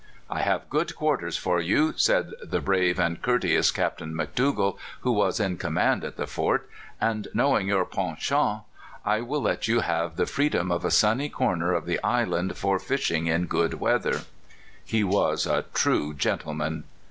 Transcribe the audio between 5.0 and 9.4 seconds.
who was in command at the fort;" and knowing your penchant, I